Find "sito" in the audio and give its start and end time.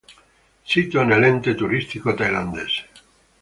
0.63-1.03